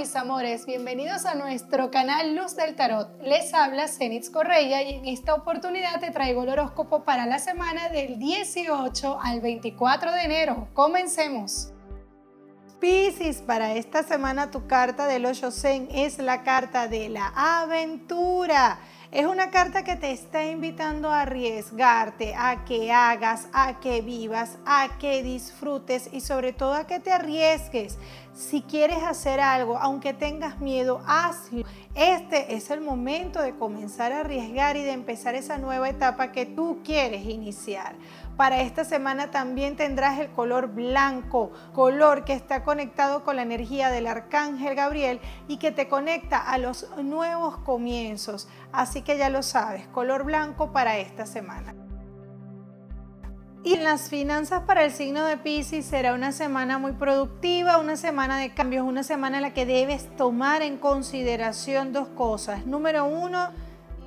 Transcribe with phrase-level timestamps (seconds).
[0.00, 3.20] mis amores, bienvenidos a nuestro canal Luz del Tarot.
[3.22, 7.90] Les habla Zenitz Correia y en esta oportunidad te traigo el horóscopo para la semana
[7.90, 10.68] del 18 al 24 de enero.
[10.72, 11.74] Comencemos.
[12.80, 18.78] Piscis, para esta semana tu carta del 8 Zen es la carta de la aventura.
[19.12, 24.58] Es una carta que te está invitando a arriesgarte, a que hagas, a que vivas,
[24.64, 27.98] a que disfrutes y sobre todo a que te arriesgues.
[28.34, 31.64] Si quieres hacer algo, aunque tengas miedo, hazlo.
[31.96, 36.46] Este es el momento de comenzar a arriesgar y de empezar esa nueva etapa que
[36.46, 37.96] tú quieres iniciar.
[38.40, 43.90] Para esta semana también tendrás el color blanco, color que está conectado con la energía
[43.90, 48.48] del arcángel Gabriel y que te conecta a los nuevos comienzos.
[48.72, 51.74] Así que ya lo sabes, color blanco para esta semana.
[53.62, 57.98] Y en las finanzas para el signo de Pisces será una semana muy productiva, una
[57.98, 62.64] semana de cambios, una semana en la que debes tomar en consideración dos cosas.
[62.64, 63.50] Número uno,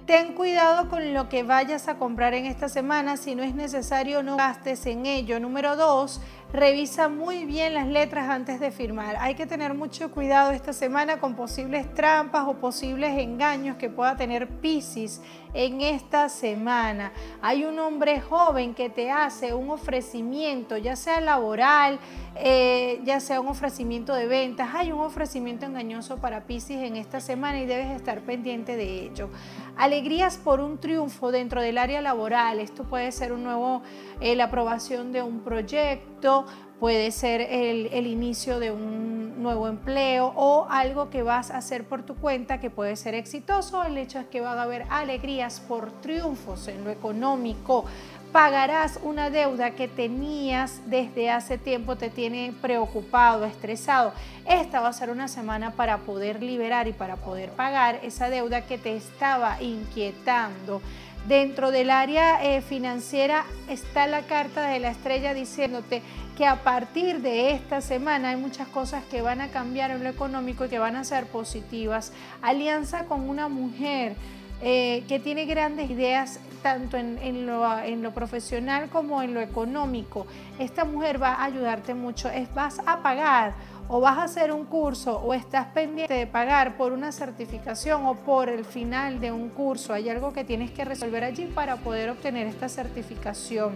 [0.05, 3.15] Ten cuidado con lo que vayas a comprar en esta semana.
[3.15, 5.39] Si no es necesario, no gastes en ello.
[5.39, 6.19] Número dos,
[6.53, 9.15] revisa muy bien las letras antes de firmar.
[9.19, 14.15] Hay que tener mucho cuidado esta semana con posibles trampas o posibles engaños que pueda
[14.15, 15.19] tener Pisces
[15.55, 17.11] en esta semana.
[17.41, 21.99] Hay un hombre joven que te hace un ofrecimiento, ya sea laboral,
[22.35, 24.69] eh, ya sea un ofrecimiento de ventas.
[24.73, 29.29] Hay un ofrecimiento engañoso para Pisces en esta semana y debes estar pendiente de ello.
[29.75, 32.59] Alegrías por un triunfo dentro del área laboral.
[32.59, 33.81] Esto puede ser un nuevo,
[34.21, 36.42] eh, la aprobación de un proyecto,
[36.79, 41.85] puede ser el, el, inicio de un nuevo empleo o algo que vas a hacer
[41.85, 43.83] por tu cuenta que puede ser exitoso.
[43.83, 47.85] El hecho es que va a haber alegrías por triunfos en lo económico.
[48.33, 54.11] Pagarás una deuda que tenías desde hace tiempo, te tiene preocupado, estresado.
[54.47, 58.65] Esta va a ser una semana para poder liberar y para poder pagar esa deuda
[58.65, 60.81] que te estaba inquietando.
[61.27, 66.01] Dentro del área eh, financiera está la carta de la estrella diciéndote
[66.37, 70.09] que a partir de esta semana hay muchas cosas que van a cambiar en lo
[70.09, 72.11] económico y que van a ser positivas.
[72.41, 74.15] Alianza con una mujer
[74.61, 80.25] eh, que tiene grandes ideas tanto en, lo, profesional como en lo económico.
[80.57, 82.29] Esta mujer va a ayudarte mucho.
[82.29, 83.53] Es, vas a pagar
[83.89, 88.15] o vas a hacer un curso o estás pendiente de pagar por una certificación o
[88.15, 89.93] por el final de un curso.
[89.93, 93.73] Hay algo que tienes que resolver allí para poder obtener esta certificación.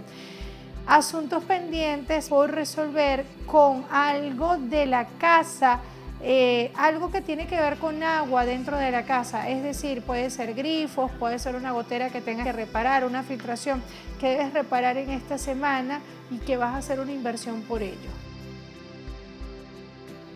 [0.87, 5.81] Asuntos pendientes por resolver con algo de la casa
[6.21, 10.29] eh, algo que tiene que ver con agua dentro de la casa, es decir, puede
[10.29, 13.83] ser grifos, puede ser una gotera que tengas que reparar, una filtración
[14.19, 16.01] que debes reparar en esta semana
[16.31, 18.09] y que vas a hacer una inversión por ello.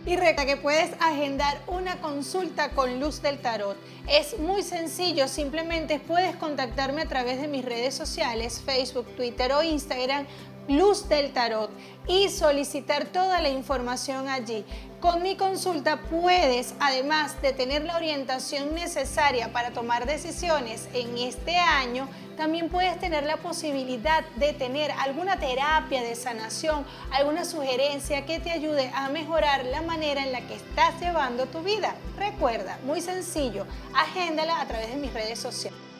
[0.05, 3.77] Y recuerda que puedes agendar una consulta con Luz del Tarot.
[4.07, 9.61] Es muy sencillo, simplemente puedes contactarme a través de mis redes sociales, Facebook, Twitter o
[9.61, 10.25] Instagram
[10.67, 11.71] Luz del Tarot
[12.07, 14.65] y solicitar toda la información allí.
[14.99, 21.57] Con mi consulta puedes, además de tener la orientación necesaria para tomar decisiones en este
[21.57, 22.07] año,
[22.37, 28.51] también puedes tener la posibilidad de tener alguna terapia de sanación, alguna sugerencia que te
[28.51, 31.95] ayude a mejorar la manera en la que estás llevando tu vida.
[32.17, 35.90] Recuerda, muy sencillo, agéndala a través de mis redes sociales.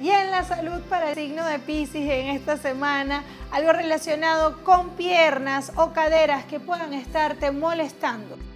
[0.00, 4.90] Y en la salud para el signo de Pisces en esta semana, algo relacionado con
[4.90, 8.49] piernas o caderas que puedan estarte molestando.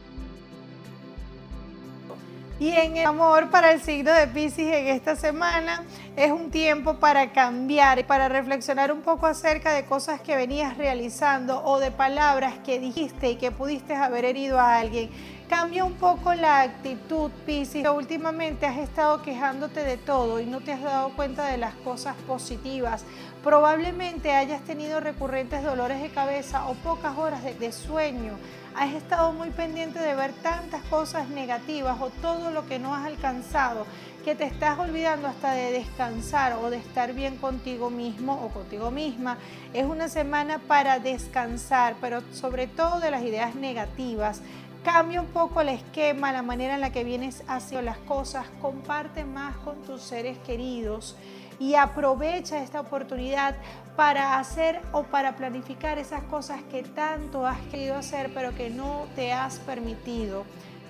[2.61, 5.83] Y en el amor para el signo de Pisces en esta semana
[6.15, 11.65] es un tiempo para cambiar para reflexionar un poco acerca de cosas que venías realizando
[11.65, 15.11] o de palabras que dijiste y que pudiste haber herido a alguien.
[15.49, 17.87] Cambia un poco la actitud, Pisces.
[17.89, 22.15] Últimamente has estado quejándote de todo y no te has dado cuenta de las cosas
[22.27, 23.05] positivas.
[23.43, 28.39] Probablemente hayas tenido recurrentes dolores de cabeza o pocas horas de sueño
[28.75, 33.07] has estado muy pendiente de ver tantas cosas negativas o todo lo que no has
[33.07, 33.87] alcanzado
[34.25, 38.91] que te estás olvidando hasta de descansar o de estar bien contigo mismo o contigo
[38.91, 39.37] misma.
[39.75, 44.41] Es una semana para descansar, pero sobre todo de las ideas negativas.
[44.85, 49.25] Cambia un poco el esquema, la manera en la que vienes haciendo las cosas, comparte
[49.25, 51.17] más con tus seres queridos
[51.59, 53.57] y aprovecha esta oportunidad
[53.97, 59.07] para hacer o para planificar esas cosas que tanto has querido hacer pero que no
[59.17, 60.45] te has permitido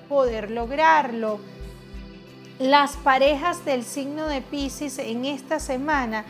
[0.09, 1.39] poder lograrlo.
[2.59, 6.25] Las parejas del signo de Pisces en esta semana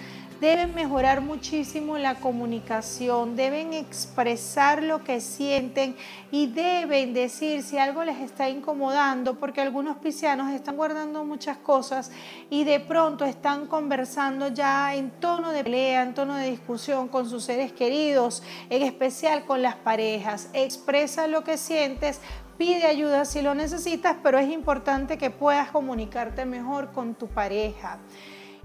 [0.44, 5.96] deben mejorar muchísimo la comunicación, deben expresar lo que sienten
[6.30, 12.12] y deben decir si algo les está incomodando, porque algunos piscianos están guardando muchas cosas
[12.50, 17.26] y de pronto están conversando ya en tono de pelea, en tono de discusión con
[17.26, 20.50] sus seres queridos, en especial con las parejas.
[20.52, 22.20] Expresa lo que sientes,
[22.58, 27.98] pide ayuda si lo necesitas, pero es importante que puedas comunicarte mejor con tu pareja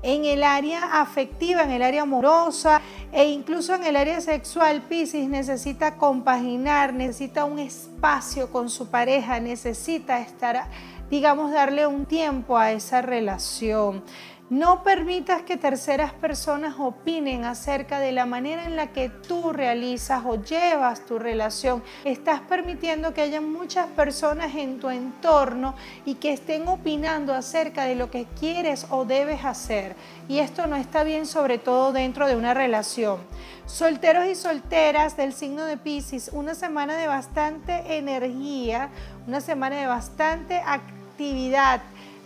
[0.01, 2.81] en el área afectiva, en el área amorosa
[3.11, 9.39] e incluso en el área sexual, Pisces necesita compaginar, necesita un espacio con su pareja,
[9.39, 10.67] necesita estar,
[11.09, 14.03] digamos, darle un tiempo a esa relación.
[14.49, 20.23] No permitas que terceras personas opinen acerca de la manera en la que tú realizas
[20.25, 21.83] o llevas tu relación.
[22.03, 27.93] Estás permitiendo que haya muchas personas en tu entorno y que estén opinando acerca de
[27.93, 29.95] lo que quieres o debes hacer.
[30.27, 33.19] Y esto no está bien, sobre todo dentro de una relación.
[33.67, 38.89] Solteros y solteras del signo de Pisces, una semana de bastante energía,
[39.27, 41.81] una semana de bastante actividad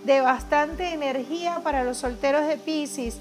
[0.06, 3.20] de bastante energía para los solteros de Pisces.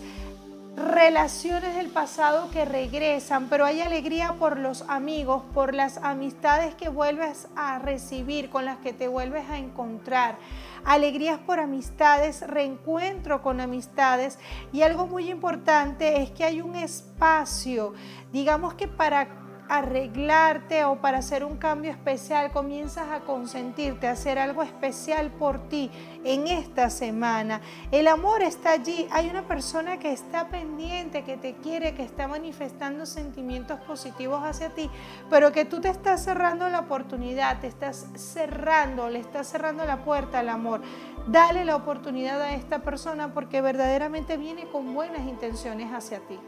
[0.75, 6.89] Relaciones del pasado que regresan, pero hay alegría por los amigos, por las amistades que
[6.89, 10.37] vuelves a recibir, con las que te vuelves a encontrar.
[10.85, 14.39] Alegrías por amistades, reencuentro con amistades.
[14.73, 17.93] Y algo muy importante es que hay un espacio,
[18.33, 19.42] digamos que para
[19.73, 25.69] arreglarte o para hacer un cambio especial, comienzas a consentirte, a hacer algo especial por
[25.71, 25.91] ti
[26.25, 27.63] en esta semana.
[27.91, 32.29] El amor está allí, hay una persona que está pendiente, que te quiere, que está
[32.29, 34.91] manifestando sentimientos positivos hacia ti,
[35.31, 40.05] pero que tú te estás cerrando la oportunidad, te estás cerrando, le estás cerrando la
[40.05, 40.83] puerta al amor.
[41.29, 46.39] Dale la oportunidad a esta persona porque verdaderamente viene con buenas intenciones hacia ti.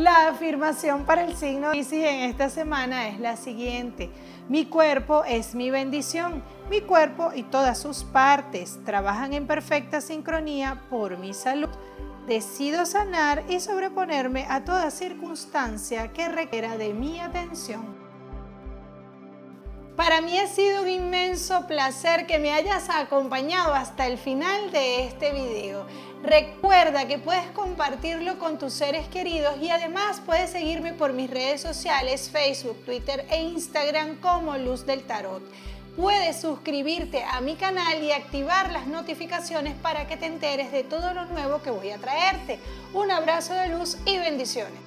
[0.00, 4.08] La afirmación para el signo Pisces en esta semana es la siguiente.
[4.48, 6.42] Mi cuerpo es mi bendición.
[6.70, 11.68] Mi cuerpo y todas sus partes trabajan en perfecta sincronía por mi salud.
[12.26, 17.99] Decido sanar y sobreponerme a toda circunstancia que requiera de mi atención.
[20.00, 25.04] Para mí ha sido un inmenso placer que me hayas acompañado hasta el final de
[25.04, 25.84] este video.
[26.22, 31.60] Recuerda que puedes compartirlo con tus seres queridos y además puedes seguirme por mis redes
[31.60, 35.42] sociales, Facebook, Twitter e Instagram como Luz del Tarot.
[35.98, 41.12] Puedes suscribirte a mi canal y activar las notificaciones para que te enteres de todo
[41.12, 42.58] lo nuevo que voy a traerte.
[42.94, 44.78] Un abrazo de luz y bendiciones.